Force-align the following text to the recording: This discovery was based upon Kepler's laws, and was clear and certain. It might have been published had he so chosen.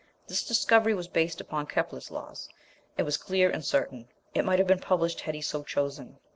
This 0.27 0.43
discovery 0.43 0.95
was 0.95 1.07
based 1.07 1.39
upon 1.39 1.67
Kepler's 1.67 2.09
laws, 2.09 2.49
and 2.97 3.05
was 3.05 3.17
clear 3.17 3.51
and 3.51 3.63
certain. 3.63 4.07
It 4.33 4.43
might 4.43 4.57
have 4.57 4.67
been 4.67 4.79
published 4.79 5.19
had 5.21 5.35
he 5.35 5.41
so 5.43 5.61
chosen. 5.61 6.17